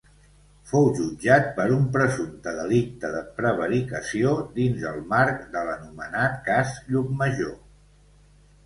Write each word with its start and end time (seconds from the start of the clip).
Fou 0.69 0.85
jutjat 0.99 1.51
per 1.59 1.65
un 1.73 1.83
presumpte 1.97 2.55
delicte 2.61 3.11
de 3.17 3.21
prevaricació 3.41 4.33
dins 4.57 4.89
el 4.95 4.99
marc 5.15 5.45
de 5.59 5.65
l'anomenat 5.71 6.43
Cas 6.51 6.75
Llucmajor. 6.91 7.59